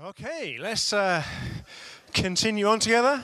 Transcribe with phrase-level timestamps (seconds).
[0.00, 1.24] Okay, let's uh,
[2.12, 3.20] continue on together.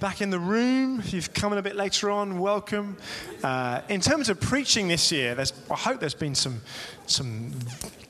[0.00, 2.96] Back in the room, if you've come in a bit later on, welcome.
[3.42, 5.36] Uh, in terms of preaching this year,
[5.70, 6.62] I hope there's been some,
[7.04, 7.52] some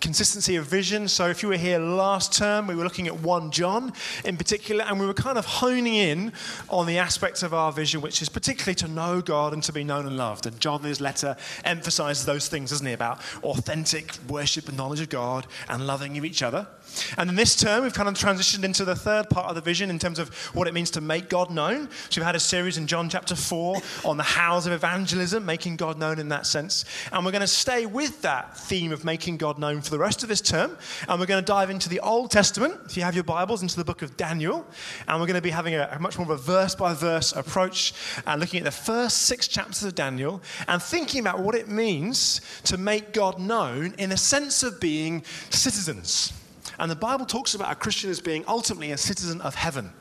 [0.00, 1.08] consistency of vision.
[1.08, 3.92] So, if you were here last term, we were looking at 1 John
[4.24, 6.32] in particular, and we were kind of honing in
[6.70, 9.82] on the aspects of our vision, which is particularly to know God and to be
[9.82, 10.46] known and loved.
[10.46, 15.00] And John, in his letter, emphasizes those things, doesn't he, about authentic worship and knowledge
[15.00, 16.68] of God and loving of each other.
[17.16, 19.90] And in this term, we've kind of transitioned into the third part of the vision
[19.90, 21.88] in terms of what it means to make God known.
[22.10, 25.76] So, we've had a series in John chapter 4 on the hows of evangelism, making
[25.76, 26.84] God known in that sense.
[27.12, 30.22] And we're going to stay with that theme of making God known for the rest
[30.22, 30.76] of this term.
[31.08, 33.76] And we're going to dive into the Old Testament, if you have your Bibles, into
[33.76, 34.66] the book of Daniel.
[35.08, 37.32] And we're going to be having a, a much more of a verse by verse
[37.32, 37.94] approach
[38.26, 42.40] and looking at the first six chapters of Daniel and thinking about what it means
[42.64, 46.32] to make God known in a sense of being citizens.
[46.78, 49.92] And the Bible talks about a Christian as being ultimately a citizen of heaven.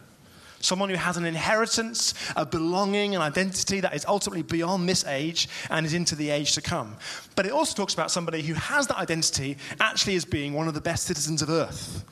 [0.59, 5.47] Someone who has an inheritance, a belonging, an identity that is ultimately beyond this age
[5.69, 6.95] and is into the age to come.
[7.35, 10.73] But it also talks about somebody who has that identity actually as being one of
[10.73, 12.03] the best citizens of earth.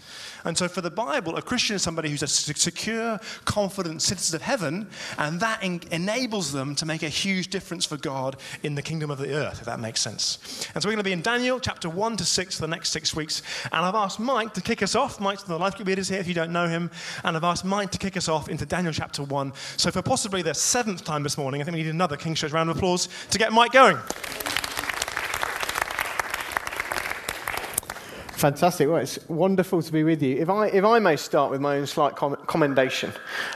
[0.45, 4.41] And so, for the Bible, a Christian is somebody who's a secure, confident citizen of
[4.41, 8.81] heaven, and that en- enables them to make a huge difference for God in the
[8.81, 10.67] kingdom of the earth, if that makes sense.
[10.73, 12.91] And so, we're going to be in Daniel chapter 1 to 6 for the next
[12.91, 13.41] six weeks.
[13.71, 15.19] And I've asked Mike to kick us off.
[15.19, 16.91] Mike's the life group leader here if you don't know him.
[17.23, 19.53] And I've asked Mike to kick us off into Daniel chapter 1.
[19.77, 22.51] So, for possibly the seventh time this morning, I think we need another King's Church
[22.51, 23.97] round of applause to get Mike going.
[28.43, 28.89] Fantastic.
[28.89, 30.35] Well, it's wonderful to be with you.
[30.35, 33.13] If I, if I may start with my own slight com- commendation,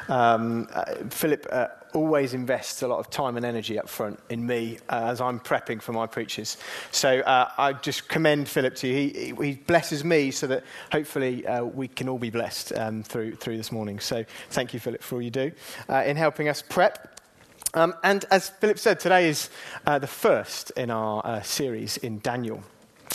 [0.07, 4.47] um, uh, Philip uh, always invests a lot of time and energy up front in
[4.47, 6.55] me uh, as I'm prepping for my preachers.
[6.91, 8.93] So uh, I just commend Philip to you.
[8.93, 13.35] He, he blesses me so that hopefully uh, we can all be blessed um, through,
[13.35, 13.99] through this morning.
[13.99, 15.51] So thank you, Philip, for all you do
[15.89, 17.19] uh, in helping us prep.
[17.73, 19.49] Um, and as Philip said, today is
[19.85, 22.63] the first in our series in Daniel.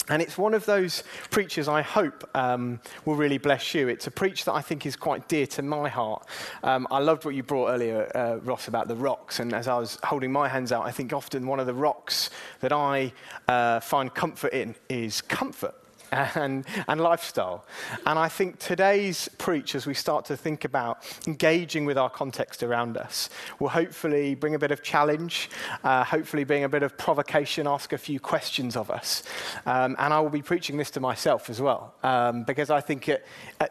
[0.09, 3.89] And it's one of those preachers I hope um, will really bless you.
[3.89, 6.27] It's a preach that I think is quite dear to my heart.
[6.63, 9.41] Um, I loved what you brought earlier, uh, Ross, about the rocks.
[9.41, 12.31] And as I was holding my hands out, I think often one of the rocks
[12.61, 13.12] that I
[13.49, 15.81] uh, find comfort in is comfort
[16.12, 17.65] and, and lifestyle.
[18.06, 22.62] And I think today's preach, as we start to think about engaging with our context
[22.62, 25.50] around us, will hopefully bring a bit of challenge,
[25.83, 29.23] uh, hopefully bring a bit of provocation, ask a few questions of us.
[29.67, 33.09] Um, and I will be preaching this to myself as well, um, because I think
[33.09, 33.27] it,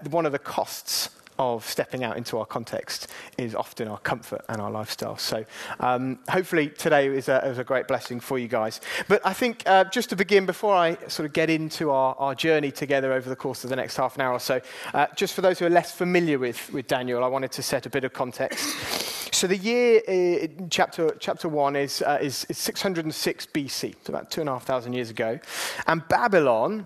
[0.09, 1.09] one of the costs
[1.41, 5.17] of stepping out into our context is often our comfort and our lifestyle.
[5.17, 5.43] So
[5.79, 8.79] um, hopefully today is a, is a, great blessing for you guys.
[9.07, 12.35] But I think uh, just to begin, before I sort of get into our, our
[12.35, 14.61] journey together over the course of the next half an hour or so,
[14.93, 17.87] uh, just for those who are less familiar with, with Daniel, I wanted to set
[17.87, 19.33] a bit of context.
[19.33, 24.29] So the year, uh, chapter, chapter 1 is, uh, is, is 606 BC, so about
[24.29, 25.39] two and a half thousand years ago.
[25.87, 26.85] And Babylon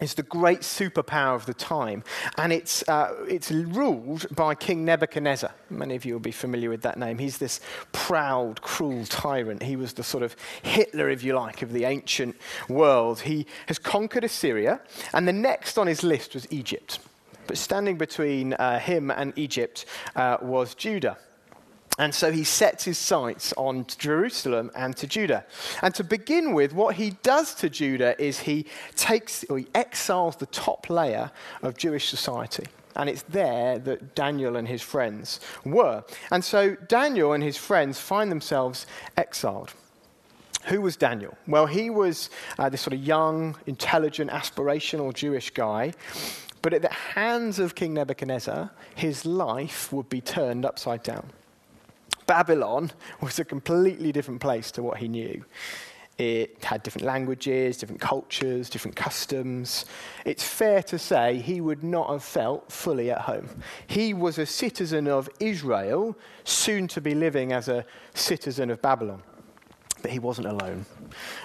[0.00, 2.02] is the great superpower of the time,
[2.36, 5.54] and it's, uh, it's ruled by King Nebuchadnezzar.
[5.70, 7.18] Many of you will be familiar with that name.
[7.18, 7.60] He's this
[7.92, 9.62] proud, cruel tyrant.
[9.62, 12.36] He was the sort of Hitler, if you like, of the ancient
[12.68, 13.20] world.
[13.20, 14.80] He has conquered Assyria,
[15.12, 16.98] and the next on his list was Egypt.
[17.46, 19.84] But standing between uh, him and Egypt
[20.16, 21.18] uh, was Judah.
[21.98, 25.44] And so he sets his sights on Jerusalem and to Judah.
[25.80, 28.66] And to begin with, what he does to Judah is he
[28.96, 31.30] takes or he exiles the top layer
[31.62, 32.66] of Jewish society.
[32.96, 36.04] And it's there that Daniel and his friends were.
[36.30, 39.72] And so Daniel and his friends find themselves exiled.
[40.66, 41.36] Who was Daniel?
[41.46, 45.92] Well, he was uh, this sort of young, intelligent, aspirational Jewish guy.
[46.62, 51.30] But at the hands of King Nebuchadnezzar, his life would be turned upside down.
[52.26, 52.90] Babylon
[53.20, 55.44] was a completely different place to what he knew.
[56.16, 59.84] It had different languages, different cultures, different customs.
[60.24, 63.48] It's fair to say he would not have felt fully at home.
[63.88, 67.84] He was a citizen of Israel, soon to be living as a
[68.14, 69.24] citizen of Babylon.
[70.02, 70.86] But he wasn't alone.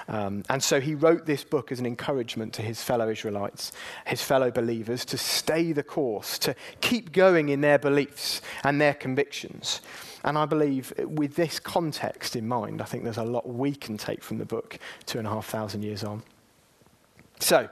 [0.07, 3.71] Um, and so he wrote this book as an encouragement to his fellow Israelites,
[4.05, 8.93] his fellow believers, to stay the course, to keep going in their beliefs and their
[8.93, 9.81] convictions.
[10.24, 13.98] And I believe with this context in mind, I think there's a lot we can
[13.98, 16.24] take from the book two and a half thousand years on.
[17.39, 17.69] So,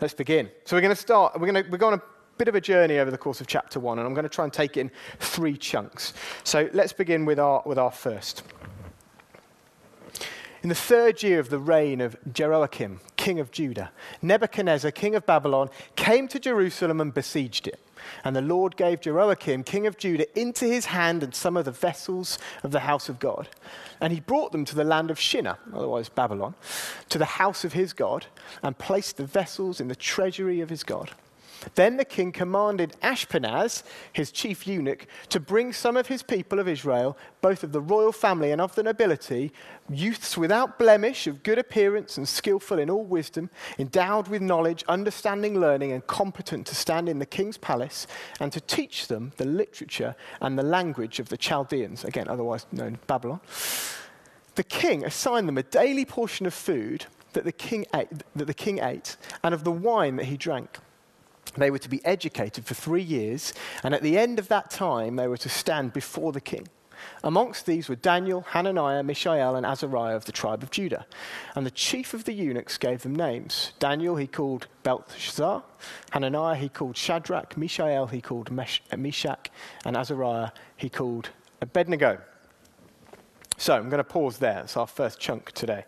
[0.00, 0.50] let's begin.
[0.64, 2.60] So, we're going to start, we're going to, we're going on a bit of a
[2.60, 4.80] journey over the course of chapter one, and I'm going to try and take it
[4.80, 6.14] in three chunks.
[6.42, 8.42] So, let's begin with our, with our first.
[10.62, 13.92] In the third year of the reign of Jehoiakim, king of Judah,
[14.22, 17.78] Nebuchadnezzar, king of Babylon, came to Jerusalem and besieged it.
[18.24, 21.70] And the Lord gave Jehoiakim, king of Judah, into his hand and some of the
[21.70, 23.48] vessels of the house of God.
[24.00, 26.54] And he brought them to the land of Shinar, otherwise Babylon,
[27.08, 28.26] to the house of his God,
[28.62, 31.10] and placed the vessels in the treasury of his God.
[31.74, 36.68] Then the king commanded Ashpenaz, his chief eunuch, to bring some of his people of
[36.68, 39.52] Israel, both of the royal family and of the nobility,
[39.88, 45.60] youths without blemish, of good appearance and skillful in all wisdom, endowed with knowledge, understanding,
[45.60, 48.06] learning, and competent to stand in the king's palace,
[48.40, 52.94] and to teach them the literature and the language of the Chaldeans, again, otherwise known
[52.94, 53.40] as Babylon.
[54.54, 58.54] The king assigned them a daily portion of food that the king ate, that the
[58.54, 60.78] king ate and of the wine that he drank.
[61.56, 65.16] They were to be educated for three years, and at the end of that time,
[65.16, 66.68] they were to stand before the king.
[67.22, 71.06] Amongst these were Daniel, Hananiah, Mishael, and Azariah of the tribe of Judah.
[71.54, 73.72] And the chief of the eunuchs gave them names.
[73.78, 75.62] Daniel he called Belteshazzar,
[76.12, 79.50] Hananiah he called Shadrach, Mishael he called Meshach,
[79.84, 81.30] and Azariah he called
[81.60, 82.20] Abednego.
[83.56, 84.60] So I'm going to pause there.
[84.60, 85.84] It's our first chunk today.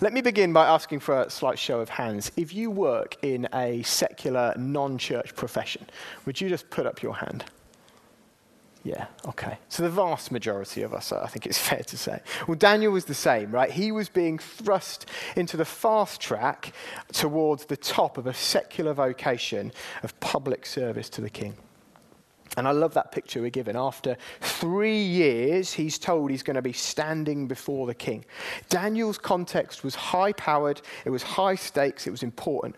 [0.00, 2.32] Let me begin by asking for a slight show of hands.
[2.36, 5.86] If you work in a secular, non church profession,
[6.24, 7.44] would you just put up your hand?
[8.84, 9.58] Yeah, okay.
[9.68, 12.20] So the vast majority of us, I think it's fair to say.
[12.48, 13.70] Well, Daniel was the same, right?
[13.70, 15.06] He was being thrust
[15.36, 16.72] into the fast track
[17.12, 19.72] towards the top of a secular vocation
[20.02, 21.54] of public service to the king.
[22.56, 23.76] And I love that picture we're given.
[23.76, 28.24] After three years, he's told he's going to be standing before the king.
[28.68, 32.76] Daniel's context was high powered, it was high stakes, it was important.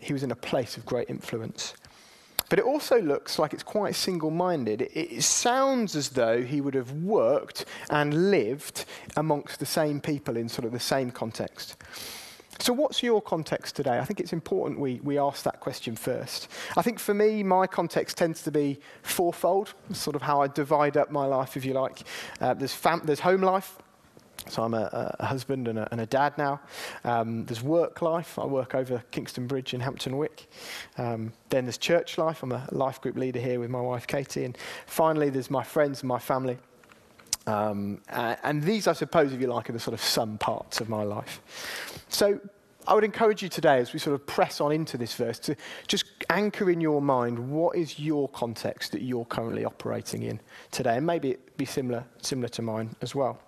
[0.00, 1.74] He was in a place of great influence.
[2.48, 4.82] But it also looks like it's quite single minded.
[4.82, 8.84] It, it, sounds as though he would have worked and lived
[9.16, 11.76] amongst the same people in sort of the same context.
[12.58, 13.98] So, what's your context today?
[13.98, 16.48] I think it's important we, we ask that question first.
[16.76, 20.96] I think for me, my context tends to be fourfold, sort of how I divide
[20.96, 22.02] up my life, if you like.
[22.40, 23.78] Uh, there's, fam- there's home life,
[24.48, 26.60] so I'm a, a husband and a, and a, dad now.
[27.04, 28.38] Um, there's work life.
[28.38, 30.48] I work over Kingston Bridge in Hampton Wick.
[30.98, 32.42] Um, then there's church life.
[32.42, 34.44] I'm a life group leader here with my wife Katie.
[34.44, 36.58] And finally, there's my friends and my family.
[37.46, 40.88] Um, and these, I suppose, if you like, are the sort of some parts of
[40.88, 41.40] my life.
[42.08, 42.40] So
[42.86, 45.56] I would encourage you today, as we sort of press on into this verse, to
[45.86, 50.40] just anchor in your mind what is your context that you're currently operating in
[50.70, 50.96] today.
[50.96, 53.38] And maybe it be similar, similar to mine as well.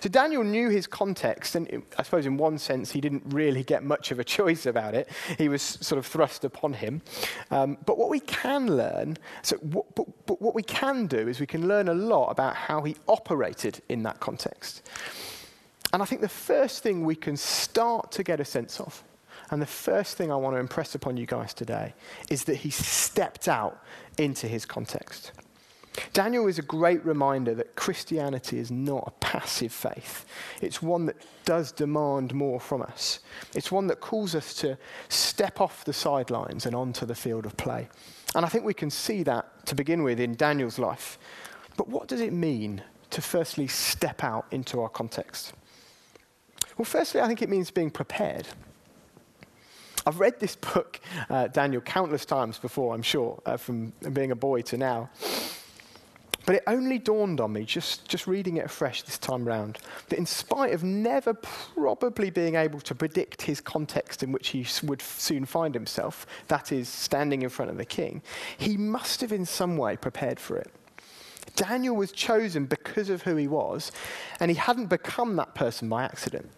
[0.00, 3.82] So Daniel knew his context, and I suppose in one sense he didn't really get
[3.82, 5.08] much of a choice about it.
[5.38, 7.02] He was sort of thrust upon him.
[7.50, 11.40] Um, but what we can learn, so what, but, but what we can do is
[11.40, 14.88] we can learn a lot about how he operated in that context.
[15.92, 19.02] And I think the first thing we can start to get a sense of,
[19.50, 21.94] and the first thing I want to impress upon you guys today,
[22.30, 23.80] is that he stepped out
[24.18, 25.32] into his context.
[26.12, 30.26] Daniel is a great reminder that Christianity is not a passive faith.
[30.60, 33.20] It's one that does demand more from us.
[33.54, 34.76] It's one that calls us to
[35.08, 37.88] step off the sidelines and onto the field of play.
[38.34, 41.18] And I think we can see that to begin with in Daniel's life.
[41.76, 45.52] But what does it mean to firstly step out into our context?
[46.76, 48.48] Well, firstly, I think it means being prepared.
[50.06, 51.00] I've read this book,
[51.30, 55.10] uh, Daniel, countless times before, I'm sure, uh, from being a boy to now.
[56.46, 60.18] But it only dawned on me, just, just reading it afresh this time round, that
[60.18, 65.00] in spite of never probably being able to predict his context in which he would
[65.00, 68.22] soon find himself, that is, standing in front of the king,
[68.58, 70.70] he must have in some way prepared for it.
[71.56, 73.92] Daniel was chosen because of who he was,
[74.40, 76.50] and he hadn't become that person by accident.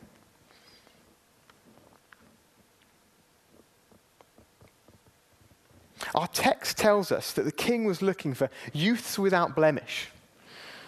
[6.15, 10.09] Our text tells us that the king was looking for youths without blemish,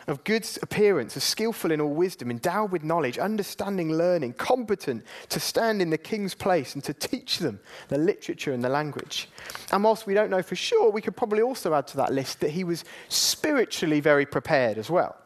[0.07, 5.39] of good appearance, of skillful in all wisdom, endowed with knowledge, understanding, learning, competent to
[5.39, 9.29] stand in the king's place and to teach them the literature and the language.
[9.71, 12.41] And whilst we don't know for sure, we could probably also add to that list
[12.41, 15.17] that he was spiritually very prepared as well.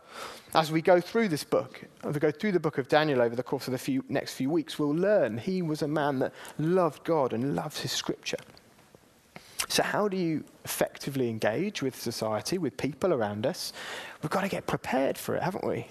[0.55, 3.35] As we go through this book, as we go through the book of Daniel over
[3.35, 6.35] the course of the few, next few weeks, we'll learn he was a man that
[6.59, 8.37] loved God and loves his scripture.
[9.73, 13.73] So, how do you effectively engage with society, with people around us?
[14.21, 15.87] We've got to get prepared for it, haven't we?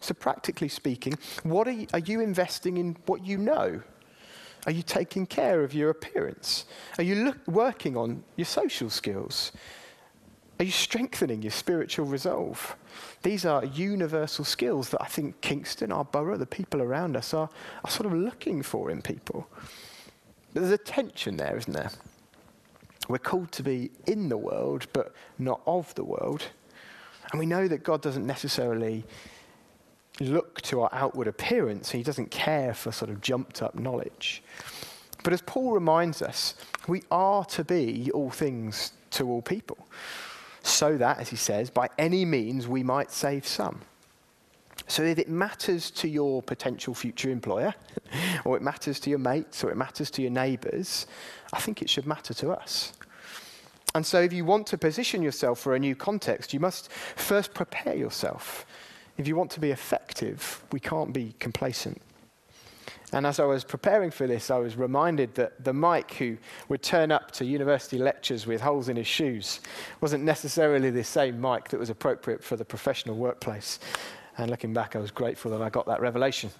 [0.00, 3.82] So, practically speaking, what are you, are you investing in what you know?
[4.66, 6.66] Are you taking care of your appearance?
[6.96, 9.50] Are you look, working on your social skills?
[10.60, 12.76] Are you strengthening your spiritual resolve?
[13.24, 17.50] These are universal skills that I think Kingston, our borough, the people around us are,
[17.82, 19.48] are sort of looking for in people.
[20.54, 21.90] But there's a tension there, isn't there?
[23.08, 26.44] We're called to be in the world, but not of the world.
[27.30, 29.04] And we know that God doesn't necessarily
[30.20, 34.42] look to our outward appearance, He doesn't care for sort of jumped up knowledge.
[35.24, 36.54] But as Paul reminds us,
[36.86, 39.78] we are to be all things to all people,
[40.62, 43.80] so that, as he says, by any means we might save some.
[44.86, 47.74] So if it matters to your potential future employer,
[48.44, 51.06] or it matters to your mates, or it matters to your neighbours,
[51.52, 52.92] I think it should matter to us.
[53.94, 57.54] And so if you want to position yourself for a new context, you must first
[57.54, 58.66] prepare yourself.
[59.16, 62.00] If you want to be effective, we can't be complacent.
[63.12, 66.36] And as I was preparing for this, I was reminded that the Mike who
[66.68, 69.60] would turn up to university lectures with holes in his shoes
[70.02, 73.80] wasn't necessarily the same Mike that was appropriate for the professional workplace.
[74.36, 76.50] And looking back, I was grateful that I got that revelation.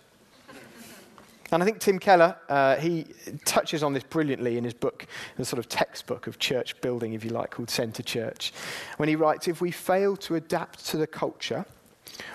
[1.50, 3.06] And I think Tim Keller, uh, he
[3.44, 7.24] touches on this brilliantly in his book, the sort of textbook of church building, if
[7.24, 8.52] you like, called Centre Church,
[8.98, 11.64] when he writes If we fail to adapt to the culture,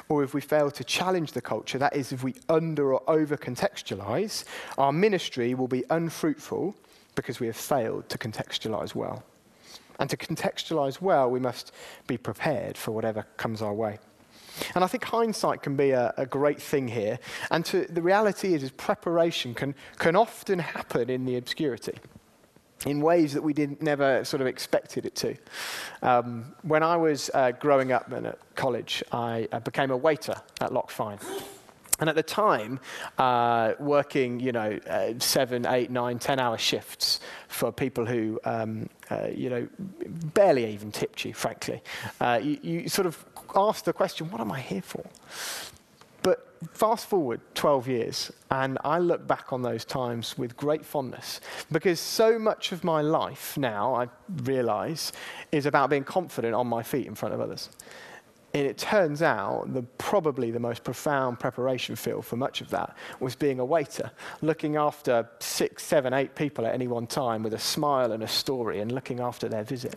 [0.10, 3.38] or if we fail to challenge the culture, that is, if we under or over
[3.38, 4.46] contextualize,
[4.77, 6.75] our ministry will be unfruitful
[7.15, 9.24] because we have failed to contextualize well.
[10.00, 11.72] And to contextualize well, we must
[12.08, 14.00] be prepared for whatever comes our way.
[14.75, 17.19] And I think hindsight can be a, a great thing here.
[17.51, 21.98] And to, the reality is, is preparation can, can often happen in the obscurity
[22.86, 25.36] in ways that we didn't never sort of expected it to.
[26.01, 30.36] Um, when I was uh, growing up and at college, I, I became a waiter
[30.60, 31.19] at Loch Fyne.
[32.00, 32.79] And at the time,
[33.17, 38.89] uh, working, you know, uh, seven, eight, nine, ten hour shifts for people who, um,
[39.12, 39.67] uh, you know,
[40.33, 41.81] barely even tipped you, frankly,
[42.19, 43.24] uh, you, you, sort of
[43.55, 45.03] ask the question, what am I here for?
[46.22, 51.41] But fast forward 12 years, and I look back on those times with great fondness
[51.72, 54.07] because so much of my life now, I
[54.43, 55.12] realize,
[55.51, 57.69] is about being confident on my feet in front of others.
[58.55, 62.95] And it turns out that probably the most profound preparation field for much of that
[63.19, 64.12] was being a waiter,
[64.43, 68.27] looking after six, seven, eight people at any one time with a smile and a
[68.27, 69.95] story and looking after their visit.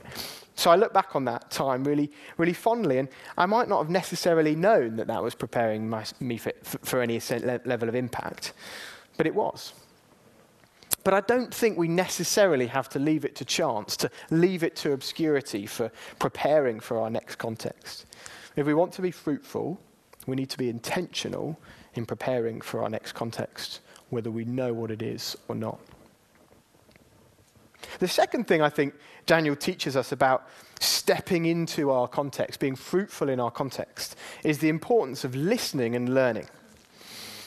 [0.55, 3.91] So I look back on that time really, really fondly, and I might not have
[3.91, 7.21] necessarily known that that was preparing my, me for, for any
[7.67, 8.55] level of impact,
[9.19, 9.75] but it was.
[11.05, 14.77] But I don't think we necessarily have to leave it to chance, to leave it
[14.77, 18.07] to obscurity for preparing for our next context.
[18.57, 19.79] If we want to be fruitful,
[20.27, 21.59] we need to be intentional
[21.95, 25.79] in preparing for our next context, whether we know what it is or not.
[27.99, 28.95] The second thing I think
[29.27, 30.49] Daniel teaches us about
[30.81, 36.15] stepping into our context, being fruitful in our context, is the importance of listening and
[36.15, 36.47] learning.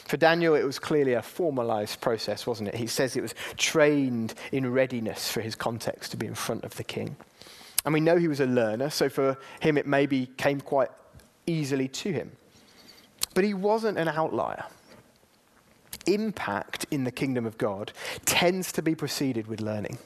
[0.05, 2.75] For Daniel, it was clearly a formalized process, wasn't it?
[2.75, 6.75] He says it was trained in readiness for his context to be in front of
[6.77, 7.15] the king.
[7.85, 10.89] And we know he was a learner, so for him it maybe came quite
[11.47, 12.31] easily to him.
[13.33, 14.65] But he wasn't an outlier.
[16.05, 17.91] Impact in the kingdom of God
[18.25, 19.97] tends to be preceded with learning.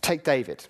[0.00, 0.66] Take David.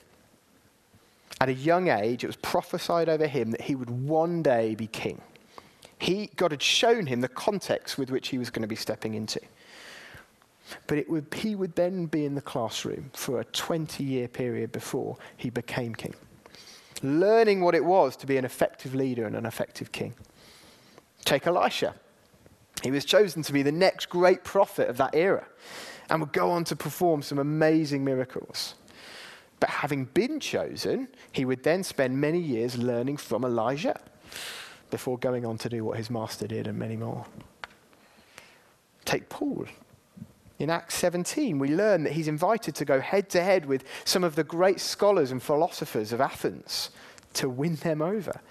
[1.40, 4.86] At a young age, it was prophesied over him that he would one day be
[4.86, 5.20] king.
[5.98, 9.14] He, God had shown him the context with which he was going to be stepping
[9.14, 9.40] into.
[10.86, 15.16] But would, he would then be in the classroom for a 20 year period before
[15.36, 16.14] he became king,
[17.02, 20.14] learning what it was to be an effective leader and an effective king.
[21.24, 21.94] Take Elisha.
[22.82, 25.46] He was chosen to be the next great prophet of that era
[26.08, 28.74] and would go on to perform some amazing miracles.
[29.60, 34.00] But having been chosen, he would then spend many years learning from Elijah
[34.90, 37.26] before going on to do what his master did and many more.
[39.04, 39.66] Take Paul.
[40.60, 44.22] In Acts 17, we learn that he's invited to go head to head with some
[44.22, 46.90] of the great scholars and philosophers of Athens
[47.32, 48.42] to win them over.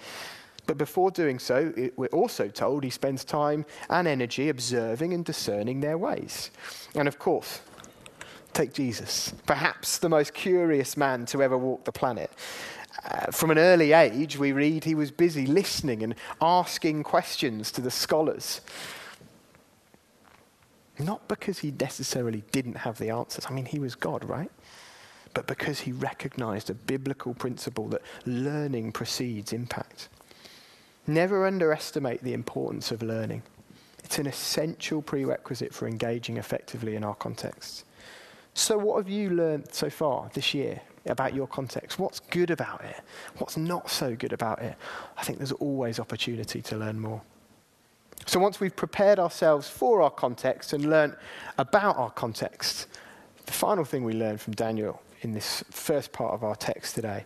[0.65, 5.81] But before doing so, we're also told he spends time and energy observing and discerning
[5.81, 6.49] their ways.
[6.95, 7.61] And of course,
[8.53, 12.31] take Jesus, perhaps the most curious man to ever walk the planet.
[13.05, 17.81] Uh, from an early age, we read he was busy listening and asking questions to
[17.81, 18.61] the scholars.
[20.99, 23.45] Not because he necessarily didn't have the answers.
[23.49, 24.51] I mean, he was God, right?
[25.33, 30.09] But because he recognized a biblical principle that learning precedes impact.
[31.07, 33.43] Never underestimate the importance of learning.
[34.03, 37.85] It's an essential prerequisite for engaging effectively in our contexts.
[38.53, 41.99] So, what have you learned so far this year about your context?
[41.99, 42.99] What's good about it?
[43.37, 44.75] What's not so good about it?
[45.15, 47.21] I think there's always opportunity to learn more.
[48.25, 51.15] So once we've prepared ourselves for our context and learnt
[51.57, 52.87] about our context,
[53.45, 57.25] the final thing we learn from Daniel in this first part of our text today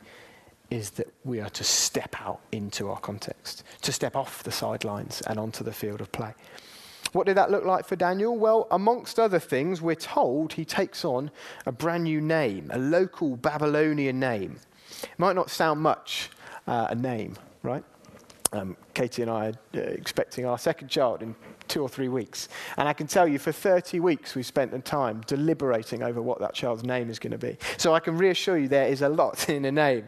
[0.69, 5.21] is that we are to step out into our context, to step off the sidelines
[5.27, 6.33] and onto the field of play.
[7.11, 8.35] What did that look like for Daniel?
[8.35, 11.29] Well, amongst other things, we're told he takes on
[11.65, 14.57] a brand new name, a local Babylonian name.
[15.03, 16.31] It might not sound much,
[16.65, 17.83] uh, a name, right?
[18.53, 21.35] Um, Katie and I are uh, expecting our second child in
[21.67, 22.49] two or three weeks.
[22.77, 26.39] And I can tell you, for 30 weeks, we've spent the time deliberating over what
[26.39, 27.57] that child's name is going to be.
[27.77, 30.05] So I can reassure you there is a lot in a name.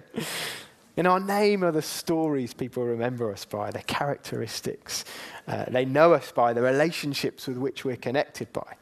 [0.95, 5.03] In our name are the stories people remember us by, the characteristics.
[5.47, 8.75] Uh, they know us by, the relationships with which we're connected by.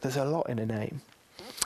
[0.00, 1.02] There's a lot in a name.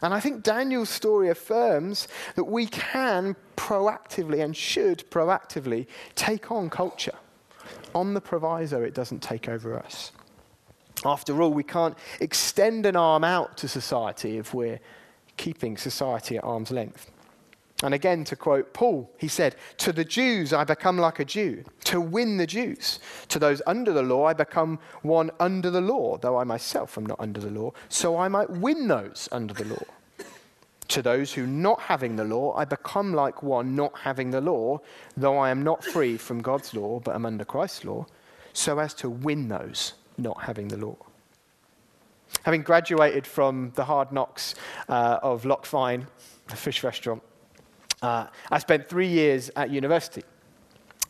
[0.02, 6.68] And I think Daniel's story affirms that we can proactively and should proactively take on
[6.68, 7.14] culture
[7.94, 10.12] on the proviso it doesn't take over us.
[11.04, 14.80] After all, we can't extend an arm out to society if we're
[15.36, 17.10] keeping society at arm's length.
[17.82, 21.64] And again, to quote Paul, he said, To the Jews I become like a Jew,
[21.84, 23.00] to win the Jews.
[23.28, 27.04] To those under the law I become one under the law, though I myself am
[27.04, 29.84] not under the law, so I might win those under the law.
[30.88, 34.80] To those who not having the law, I become like one not having the law,
[35.16, 38.06] though I am not free from God's law, but am under Christ's law,
[38.52, 40.96] so as to win those not having the law.
[42.42, 44.54] Having graduated from the hard knocks
[44.88, 46.06] uh, of Loch Fyne,
[46.48, 47.22] the fish restaurant,
[48.02, 50.22] uh, I spent three years at university.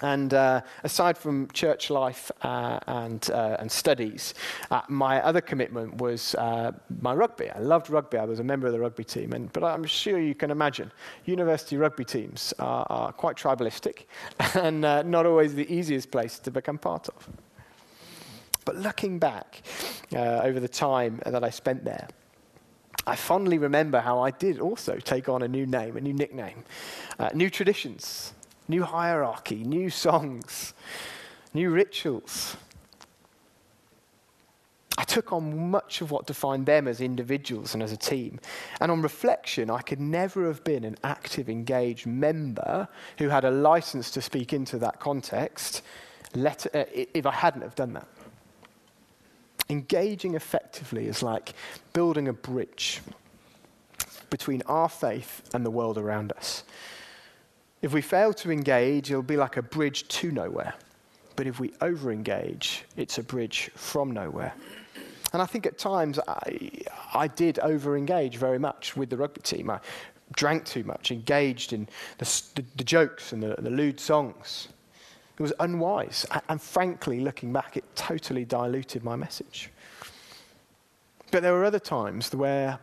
[0.05, 4.35] And uh, aside from church life uh, and, uh, and studies,
[4.71, 7.49] uh, my other commitment was uh, my rugby.
[7.49, 8.19] I loved rugby.
[8.19, 9.33] I was a member of the rugby team.
[9.33, 10.93] And, but I'm sure you can imagine,
[11.25, 14.05] university rugby teams are, are quite tribalistic
[14.55, 17.27] and uh, not always the easiest place to become part of.
[18.67, 19.63] But looking back
[20.15, 22.09] over the time that I spent there,
[23.07, 26.65] I fondly remember how I did also take on a new name, a new nickname,
[27.35, 28.35] new traditions,
[28.69, 30.75] new hierarchy, new songs,
[31.53, 32.57] new rituals.
[34.97, 38.39] I took on much of what defined them as individuals and as a team.
[38.81, 42.87] And on reflection, I could never have been an active, engaged member
[43.19, 45.83] who had a license to speak into that context
[46.35, 48.09] let, uh, if I hadn't have done that.
[49.71, 51.55] Engaging effectively is like
[51.93, 53.01] building a bridge
[54.31, 56.65] between our faith and the world around us.
[57.85, 60.73] If we fail to engage, it'll be like a bridge to nowhere.
[61.37, 64.55] But if we over engage, it's a bridge from nowhere.
[65.35, 66.71] And I think at times I,
[67.13, 69.69] I did over engage very much with the rugby team.
[69.69, 69.81] I
[70.35, 74.69] drank too much, engaged in the, the, the jokes and the, the lewd songs.
[75.39, 76.25] It was unwise.
[76.49, 79.69] And frankly, looking back, it totally diluted my message.
[81.31, 82.79] But there were other times where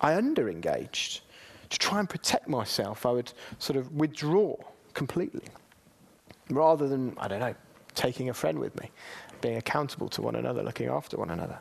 [0.00, 1.20] I underengaged.
[1.70, 4.56] To try and protect myself, I would sort of withdraw
[4.94, 5.44] completely.
[6.50, 7.54] Rather than, I don't know,
[7.94, 8.90] taking a friend with me,
[9.40, 11.58] being accountable to one another, looking after one another.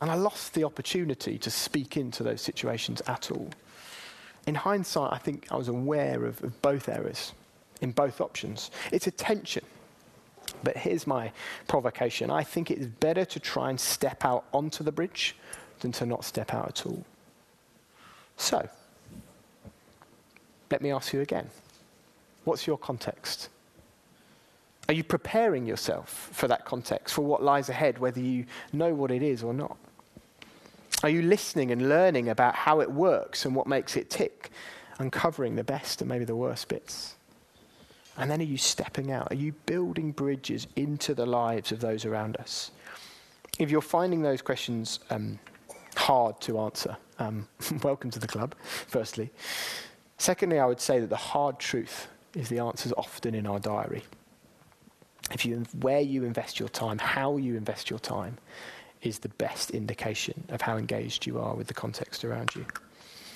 [0.00, 3.48] And I lost the opportunity to speak into those situations at all.
[4.48, 7.32] In hindsight, I think I was aware of, of both errors
[7.80, 8.70] in both options.
[8.90, 9.64] It's a tension.
[10.64, 11.32] But here's my
[11.68, 15.36] provocation I think it's better to try and step out onto the bridge
[15.80, 17.04] than to not step out at all.
[18.36, 18.68] So,
[20.70, 21.48] let me ask you again
[22.44, 23.48] what's your context?
[24.88, 29.10] Are you preparing yourself for that context, for what lies ahead, whether you know what
[29.10, 29.76] it is or not?
[31.02, 34.50] Are you listening and learning about how it works and what makes it tick,
[34.98, 37.14] uncovering the best and maybe the worst bits?
[38.18, 39.28] And then are you stepping out?
[39.30, 42.70] Are you building bridges into the lives of those around us?
[43.58, 45.38] If you're finding those questions um,
[45.96, 47.48] hard to answer, um,
[47.82, 48.54] welcome to the club,
[48.86, 49.30] firstly.
[50.18, 54.04] Secondly, I would say that the hard truth is the answers often in our diary.
[55.32, 58.38] If you, where you invest your time, how you invest your time,
[59.02, 62.64] is the best indication of how engaged you are with the context around you.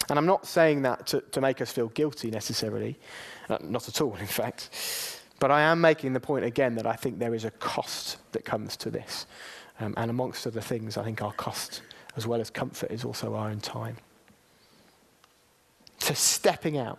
[0.08, 2.96] And I'm not saying that to, to make us feel guilty necessarily,
[3.48, 4.70] uh, not at all, in fact.
[5.38, 8.44] But I am making the point again that I think there is a cost that
[8.44, 9.26] comes to this.
[9.80, 11.82] Um, and amongst other things, I think our cost,
[12.16, 13.96] as well as comfort, is also our own time.
[15.98, 16.98] So, stepping out.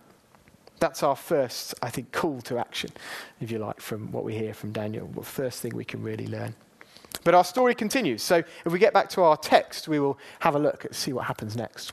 [0.80, 2.90] That's our first, I think, call to action,
[3.40, 5.08] if you like, from what we hear from Daniel.
[5.08, 6.54] The first thing we can really learn.
[7.24, 8.22] But our story continues.
[8.22, 11.12] So, if we get back to our text, we will have a look and see
[11.12, 11.92] what happens next.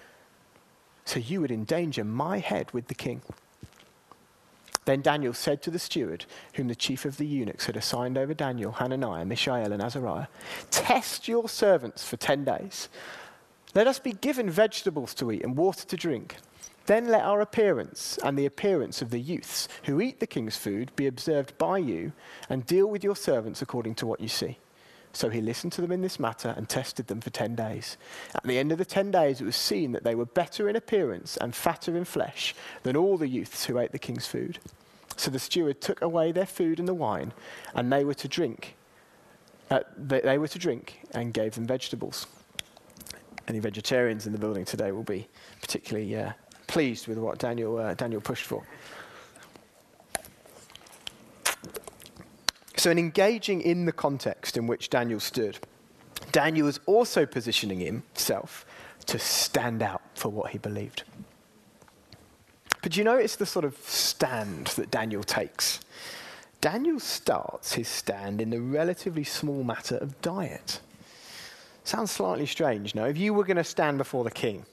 [1.05, 3.21] So you would endanger my head with the king.
[4.85, 8.33] Then Daniel said to the steward, whom the chief of the eunuchs had assigned over
[8.33, 10.27] Daniel, Hananiah, Mishael, and Azariah,
[10.71, 12.89] Test your servants for ten days.
[13.75, 16.37] Let us be given vegetables to eat and water to drink.
[16.87, 20.91] Then let our appearance and the appearance of the youths who eat the king's food
[20.95, 22.11] be observed by you,
[22.49, 24.57] and deal with your servants according to what you see.
[25.13, 27.97] So he listened to them in this matter and tested them for ten days.
[28.33, 30.75] At the end of the ten days, it was seen that they were better in
[30.75, 34.59] appearance and fatter in flesh than all the youths who ate the king's food.
[35.17, 37.33] So the steward took away their food and the wine,
[37.75, 38.75] and they were to drink.
[39.69, 42.27] Uh, they, they were to drink and gave them vegetables.
[43.47, 45.27] Any vegetarians in the building today will be
[45.59, 46.31] particularly uh,
[46.67, 48.65] pleased with what Daniel, uh, Daniel pushed for.
[52.81, 55.59] So, in engaging in the context in which Daniel stood,
[56.31, 58.65] Daniel was also positioning himself
[59.05, 61.03] to stand out for what he believed.
[62.81, 65.81] But you notice the sort of stand that Daniel takes?
[66.59, 70.79] Daniel starts his stand in the relatively small matter of diet.
[71.83, 73.05] Sounds slightly strange, no?
[73.05, 74.65] If you were going to stand before the king,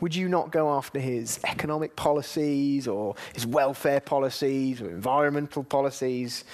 [0.00, 6.44] would you not go after his economic policies or his welfare policies or environmental policies?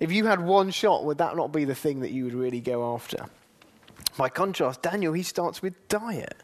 [0.00, 2.60] If you had one shot, would that not be the thing that you would really
[2.60, 3.26] go after?
[4.16, 6.34] By contrast, Daniel, he starts with diet.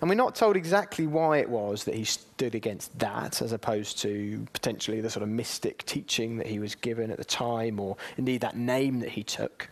[0.00, 3.98] And we're not told exactly why it was that he stood against that, as opposed
[4.00, 7.96] to potentially the sort of mystic teaching that he was given at the time, or
[8.16, 9.68] indeed that name that he took.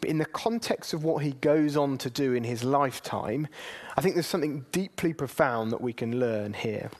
[0.00, 3.48] But in the context of what he goes on to do in his lifetime,
[3.96, 6.90] I think there's something deeply profound that we can learn here.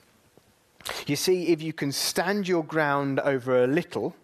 [1.07, 4.15] You see, if you can stand your ground over a little,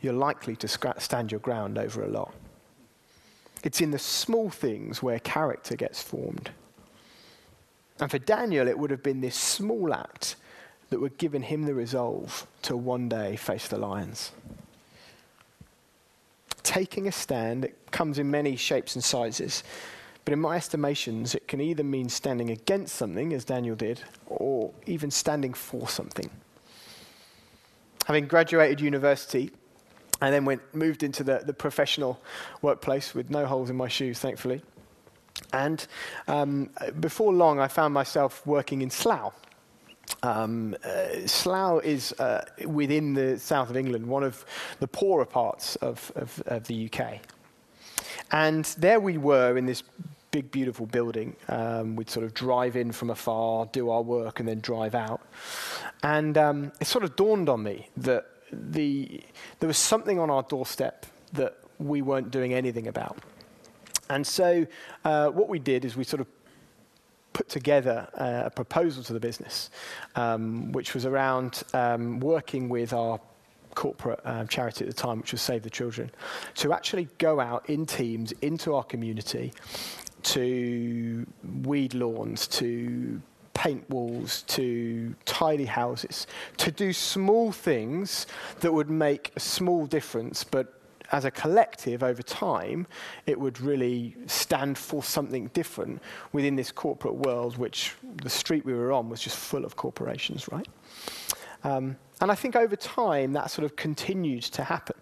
[0.00, 2.32] you're likely to stand your ground over a lot.
[3.62, 6.50] It's in the small things where character gets formed.
[7.98, 10.36] And for Daniel, it would have been this small act
[10.88, 14.32] that would have given him the resolve to one day face the lions.
[16.62, 19.62] Taking a stand, it comes in many shapes and sizes.
[20.24, 24.72] But in my estimations, it can either mean standing against something, as Daniel did, or
[24.86, 26.30] even standing for something.
[28.06, 29.50] Having graduated university,
[30.20, 32.20] and then went, moved into the, the professional
[32.62, 34.62] workplace with no holes in my shoes, thankfully.
[35.52, 35.86] And
[36.28, 39.34] um, before long, I found myself working in Slough.
[40.22, 44.44] Um, uh, Slough is uh, within the south of England, one of
[44.80, 47.20] the poorer parts of, of, of, the UK.
[48.32, 49.82] And there we were in this
[50.30, 51.36] big, beautiful building.
[51.48, 55.20] Um, we'd sort of drive in from afar, do our work, and then drive out.
[56.02, 59.22] And um, it sort of dawned on me that the,
[59.58, 63.18] there was something on our doorstep that we weren't doing anything about.
[64.08, 64.66] And so
[65.04, 66.26] uh, what we did is we sort of
[67.32, 69.70] put together uh, a proposal to the business,
[70.16, 73.20] um, which was around um, working with our
[73.74, 76.10] corporate uh, charity at the time, which was Save the Children,
[76.56, 79.52] to actually go out in teams into our community
[80.22, 81.26] to
[81.62, 83.22] weed lawns, to
[83.60, 88.26] paint walls, to tidy houses, to do small things
[88.60, 90.80] that would make a small difference, but
[91.12, 92.86] as a collective over time,
[93.26, 96.00] it would really stand for something different
[96.32, 100.48] within this corporate world, which the street we were on was just full of corporations,
[100.50, 100.68] right?
[101.64, 104.96] Um, and I think over time that sort of continued to happen.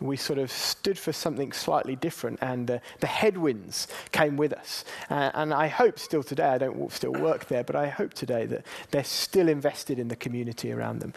[0.00, 4.84] We sort of stood for something slightly different, and uh, the headwinds came with us.
[5.10, 8.46] Uh, and I hope still today, I don't still work there, but I hope today
[8.46, 11.12] that they're still invested in the community around them.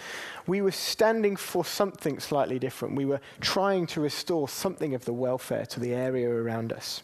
[0.46, 2.96] We were standing for something slightly different.
[2.96, 7.02] We were trying to restore something of the welfare to the area around us.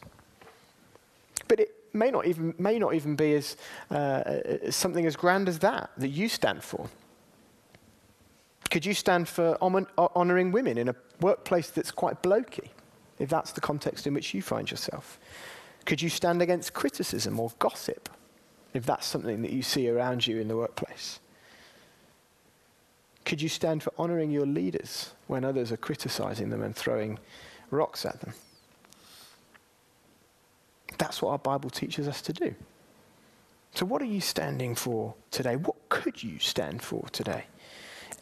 [1.47, 3.55] But it may not even, may not even be as,
[3.89, 6.89] uh, something as grand as that that you stand for.
[8.71, 12.69] Could you stand for uh, honouring women in a workplace that's quite blokey,
[13.19, 15.19] if that's the context in which you find yourself?
[15.85, 18.07] Could you stand against criticism or gossip,
[18.73, 21.19] if that's something that you see around you in the workplace?
[23.25, 27.19] Could you stand for honouring your leaders when others are criticising them and throwing
[27.71, 28.33] rocks at them?
[30.97, 32.55] That's what our Bible teaches us to do.
[33.73, 35.55] So, what are you standing for today?
[35.57, 37.45] What could you stand for today?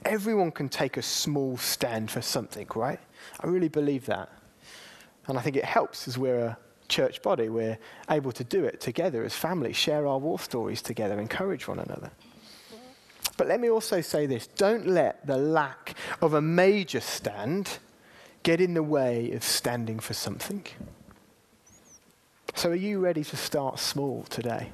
[0.05, 2.99] Everyone can take a small stand for something, right?
[3.39, 4.29] I really believe that.
[5.27, 6.57] And I think it helps as we're a
[6.87, 7.49] church body.
[7.49, 7.77] We're
[8.09, 12.11] able to do it together as family, share our war stories together, encourage one another.
[13.37, 17.79] But let me also say this don't let the lack of a major stand
[18.43, 20.65] get in the way of standing for something.
[22.55, 24.71] So, are you ready to start small today?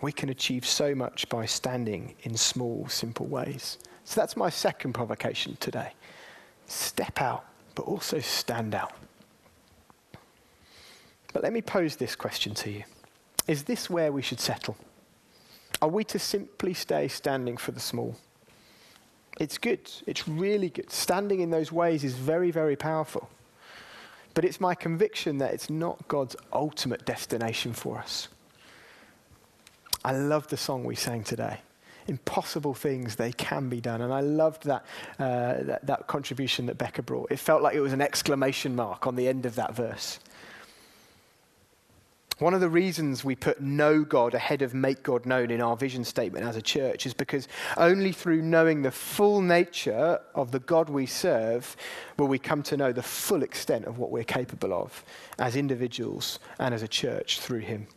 [0.00, 3.78] We can achieve so much by standing in small, simple ways.
[4.04, 5.92] So, that's my second provocation today.
[6.66, 8.92] Step out, but also stand out.
[11.32, 12.84] But let me pose this question to you
[13.46, 14.76] Is this where we should settle?
[15.82, 18.16] Are we to simply stay standing for the small?
[19.38, 19.90] It's good.
[20.06, 20.90] It's really good.
[20.90, 23.28] Standing in those ways is very, very powerful.
[24.32, 28.28] But it's my conviction that it's not God's ultimate destination for us.
[30.06, 31.58] I love the song we sang today.
[32.06, 34.02] Impossible things, they can be done.
[34.02, 34.86] And I loved that,
[35.18, 37.32] uh, that, that contribution that Becca brought.
[37.32, 40.20] It felt like it was an exclamation mark on the end of that verse.
[42.38, 45.76] One of the reasons we put know God ahead of make God known in our
[45.76, 50.60] vision statement as a church is because only through knowing the full nature of the
[50.60, 51.76] God we serve
[52.16, 55.02] will we come to know the full extent of what we're capable of
[55.40, 57.88] as individuals and as a church through Him.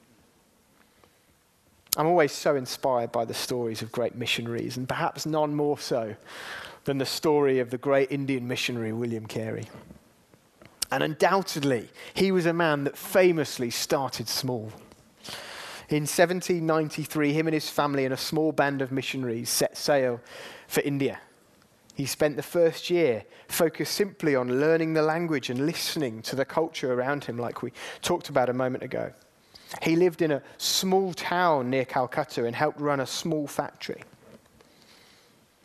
[1.97, 6.15] I'm always so inspired by the stories of great missionaries, and perhaps none more so
[6.85, 9.65] than the story of the great Indian missionary William Carey.
[10.91, 14.71] And undoubtedly, he was a man that famously started small.
[15.89, 20.21] In 1793, him and his family and a small band of missionaries set sail
[20.67, 21.19] for India.
[21.95, 26.45] He spent the first year focused simply on learning the language and listening to the
[26.45, 29.11] culture around him, like we talked about a moment ago.
[29.81, 34.03] He lived in a small town near Calcutta and helped run a small factory.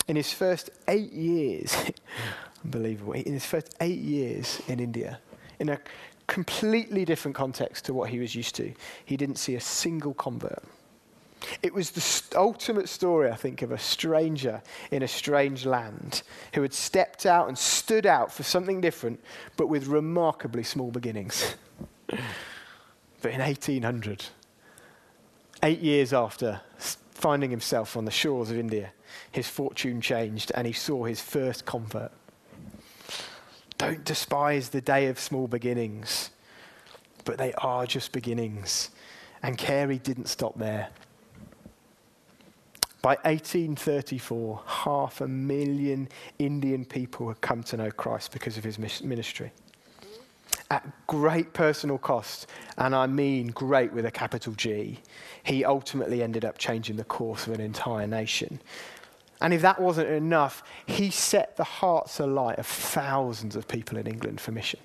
[0.06, 1.74] In his first eight years,
[2.64, 3.12] Unbelievable.
[3.12, 5.20] In his first eight years in India,
[5.58, 5.78] in a
[6.26, 8.72] completely different context to what he was used to,
[9.04, 10.64] he didn't see a single convert.
[11.62, 16.22] It was the st- ultimate story, I think, of a stranger in a strange land
[16.54, 19.20] who had stepped out and stood out for something different,
[19.58, 21.56] but with remarkably small beginnings.
[23.24, 24.26] but in 1800,
[25.62, 26.60] eight years after
[27.12, 28.92] finding himself on the shores of India,
[29.32, 32.12] his fortune changed and he saw his first convert.
[33.78, 36.32] Don't despise the day of small beginnings,
[37.24, 38.90] but they are just beginnings.
[39.42, 40.90] And Carey didn't stop there.
[43.00, 48.78] By 1834, half a million Indian people had come to know Christ because of his
[48.78, 49.50] ministry.
[50.74, 54.98] At great personal cost, and I mean great with a capital G,
[55.44, 58.60] he ultimately ended up changing the course of an entire nation.
[59.40, 64.08] And if that wasn't enough, he set the hearts alight of thousands of people in
[64.08, 64.80] England for mission,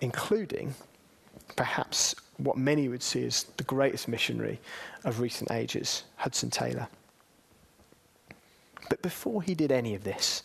[0.00, 0.76] including
[1.56, 4.60] perhaps what many would see as the greatest missionary
[5.02, 6.86] of recent ages, Hudson Taylor.
[8.88, 10.44] But before he did any of this,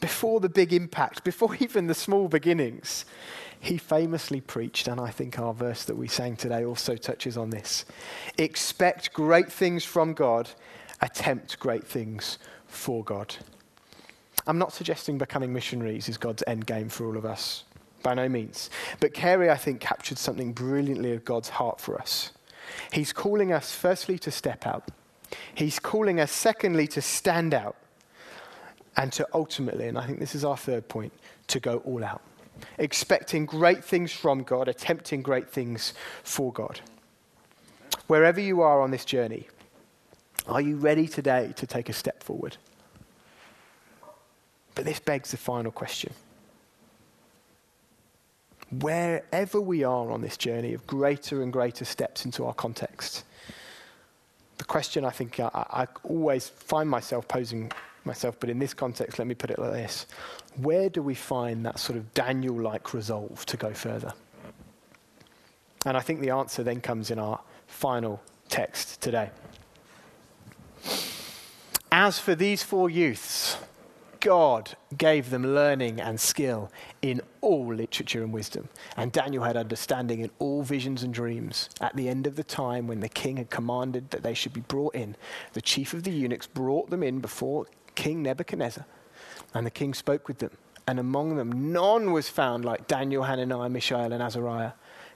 [0.00, 3.04] before the big impact, before even the small beginnings,
[3.60, 7.50] he famously preached, and I think our verse that we sang today also touches on
[7.50, 7.84] this.
[8.36, 10.50] Expect great things from God
[11.00, 13.34] attempt great things for God.
[14.46, 17.64] I'm not suggesting becoming missionaries is God's end game for all of us,
[18.02, 18.70] by no means.
[19.00, 22.32] But Carey, I think, captured something brilliantly of God's heart for us.
[22.92, 24.90] He's calling us, firstly, to step out.
[25.54, 27.76] He's calling us, secondly, to stand out.
[28.96, 31.12] And to ultimately, and I think this is our third point,
[31.48, 32.22] to go all out.
[32.78, 36.80] Expecting great things from God, attempting great things for God.
[38.06, 39.48] Wherever you are on this journey,
[40.46, 42.56] are you ready today to take a step forward?
[44.74, 46.12] But this begs the final question.
[48.70, 53.24] Wherever we are on this journey of greater and greater steps into our context,
[54.58, 57.72] the question I think I, I always find myself posing
[58.04, 60.06] myself, but in this context, let me put it like this
[60.58, 64.12] Where do we find that sort of Daniel like resolve to go further?
[65.86, 69.30] And I think the answer then comes in our final text today.
[71.92, 73.56] As for these four youths,
[74.20, 78.68] God gave them learning and skill in all literature and wisdom.
[78.96, 81.70] And Daniel had understanding in all visions and dreams.
[81.80, 84.60] At the end of the time, when the king had commanded that they should be
[84.62, 85.16] brought in,
[85.52, 88.84] the chief of the eunuchs brought them in before King Nebuchadnezzar.
[89.54, 90.50] And the king spoke with them.
[90.86, 94.72] And among them, none was found like Daniel, Hananiah, Mishael, and Azariah.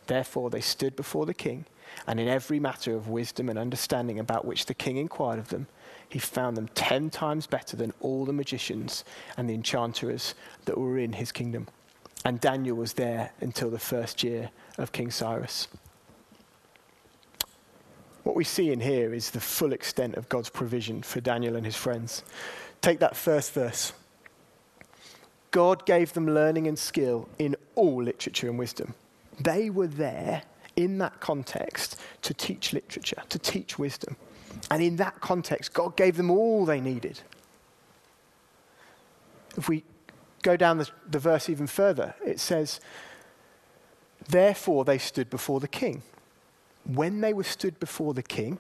[0.07, 1.65] Therefore, they stood before the king,
[2.07, 5.69] and in every matter of wisdom and understanding about which the king inquired of them,
[6.09, 9.05] he found them ten times better than all the magicians
[9.37, 10.35] and the enchanters
[10.67, 11.69] that were in his kingdom.
[12.25, 15.69] And Daniel was there until the first year of King Cyrus.
[18.25, 21.67] what we see in here is the full extent of God's provision for Daniel and
[21.67, 22.23] his friends.
[22.81, 23.93] Take that first verse.
[25.53, 28.95] God gave them learning and skill in all literature and wisdom.
[29.39, 30.43] They were there
[30.77, 34.17] in that context to teach literature, to teach wisdom.
[34.71, 37.21] And in that context, God gave them all they needed.
[39.57, 39.85] If we
[40.43, 42.81] go down the, the verse even further, it says,
[44.29, 46.03] Therefore they stood before the king.
[46.85, 48.59] When they were stood before the king,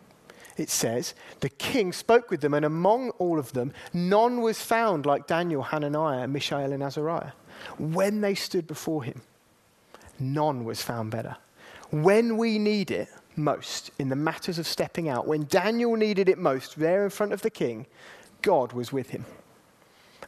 [0.56, 5.06] it says, the king spoke with them, and among all of them, none was found
[5.06, 7.32] like Daniel, Hananiah, Mishael, and Azariah.
[7.78, 9.22] When they stood before him,
[10.18, 11.36] none was found better.
[11.90, 16.38] When we need it most in the matters of stepping out, when Daniel needed it
[16.38, 17.86] most, there in front of the king,
[18.42, 19.24] God was with him.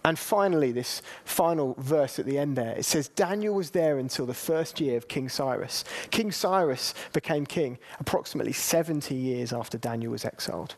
[0.04, 4.26] And finally, this final verse at the end there, it says Daniel was there until
[4.26, 5.82] the first year of King Cyrus.
[6.10, 10.74] King Cyrus became king approximately 70 years after Daniel was exiled.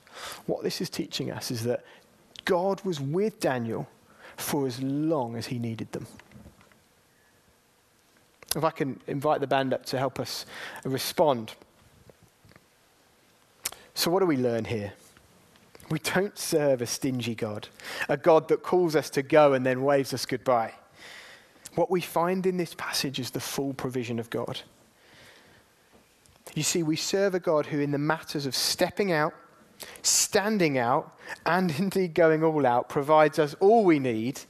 [0.47, 1.85] What this is teaching us is that
[2.45, 3.89] God was with Daniel
[4.37, 6.07] for as long as he needed them.
[8.55, 10.47] If I can invite the band up to help us
[10.85, 11.53] respond.
[13.95, 14.93] So, what do we learn here?
[15.89, 17.69] We don't serve a stingy God,
[18.09, 20.75] a God that calls us to go and then waves us goodbye.
[21.77, 24.63] What we find in this passage is the full provision of God.
[26.55, 29.35] You see, we serve a God who, in the matters of stepping out,
[30.03, 34.41] standing out, and indeed going all out, provides us all we need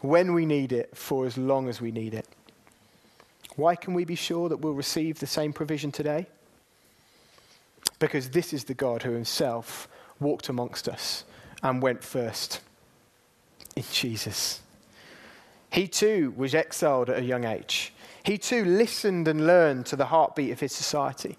[0.00, 2.26] when we need it for as long as we need it.
[3.56, 6.26] Why can we be sure that we'll receive the same provision today?
[7.98, 9.88] Because this is the God who himself
[10.20, 11.24] walked amongst us
[11.62, 12.60] and went first
[13.74, 14.60] in Jesus.
[15.70, 17.92] He too was exiled at a young age.
[18.24, 21.36] He too listened and learned to the heartbeat of his society.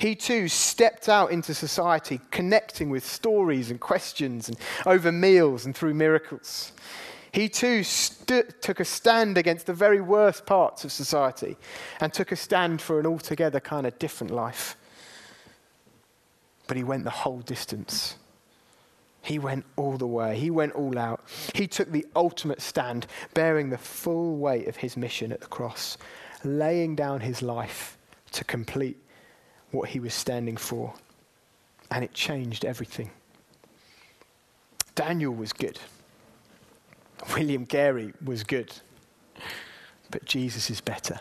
[0.00, 5.76] He too stepped out into society, connecting with stories and questions and over meals and
[5.76, 6.72] through miracles.
[7.30, 11.56] He too took a stand against the very worst parts of society
[12.00, 14.76] and took a stand for an altogether kind of different life
[16.66, 18.16] but he went the whole distance.
[19.22, 20.38] He went all the way.
[20.38, 21.20] He went all out.
[21.54, 25.98] He took the ultimate stand, bearing the full weight of his mission at the cross,
[26.44, 27.98] laying down his life
[28.32, 28.96] to complete
[29.72, 30.94] what he was standing for.
[31.90, 33.10] And it changed everything.
[34.94, 35.78] Daniel was good.
[37.34, 38.72] William Carey was good.
[40.10, 41.20] But Jesus is better.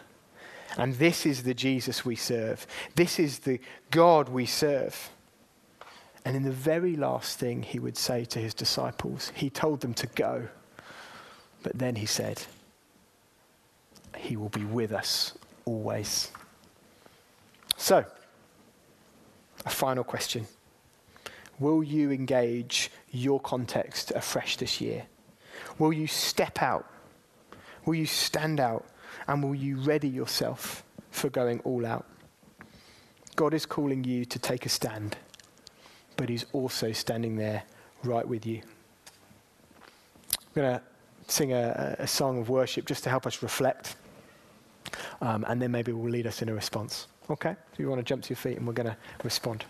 [0.78, 2.68] And this is the Jesus we serve.
[2.96, 3.60] This is the
[3.92, 5.10] God we serve.
[6.26, 9.94] And in the very last thing he would say to his disciples, he told them
[9.94, 10.48] to go.
[11.62, 12.42] But then he said,
[14.18, 16.32] He will be with us always.
[17.78, 18.06] So,
[19.66, 20.48] a final question
[21.60, 25.06] Will you engage your context afresh this year?
[25.78, 26.90] Will you step out?
[27.86, 28.86] Will you stand out?
[29.28, 32.06] And will you ready yourself for going all out?
[33.36, 35.18] God is calling you to take a stand
[36.18, 37.64] but He's also standing there
[38.04, 38.62] right with you.
[40.32, 40.82] I'm going to
[41.28, 43.96] sing a, a, song of worship just to help us reflect,
[45.22, 47.08] um, and then maybe we'll lead us in a response.
[47.30, 47.52] Okay?
[47.54, 49.66] So you want to jump to your feet and we're going to respond.